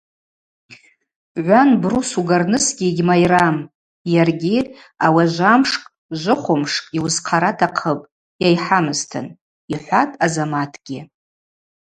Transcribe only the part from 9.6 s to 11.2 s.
йхӏватӏ Азаматгьи.